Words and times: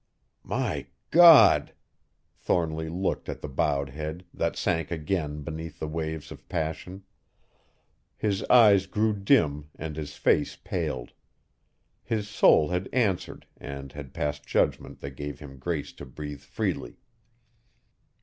"My 0.43 0.87
God!" 1.11 1.75
Thornly 2.35 2.89
looked 2.89 3.29
at 3.29 3.41
the 3.41 3.47
bowed 3.47 3.89
head, 3.89 4.25
that 4.33 4.55
sank 4.55 4.89
again 4.89 5.43
beneath 5.43 5.79
the 5.79 5.87
waves 5.87 6.31
of 6.31 6.49
passion. 6.49 7.03
His 8.17 8.43
eyes 8.45 8.87
grew 8.87 9.13
dim 9.13 9.69
and 9.75 9.95
his 9.95 10.15
face 10.15 10.55
paled. 10.55 11.13
His 12.03 12.27
soul 12.27 12.69
had 12.69 12.89
answered 12.91 13.45
and 13.57 13.91
had 13.91 14.11
passed 14.11 14.43
judgment 14.43 15.01
that 15.01 15.11
gave 15.11 15.37
him 15.37 15.59
grace 15.59 15.91
to 15.93 16.05
breathe 16.07 16.41
freely! 16.41 16.97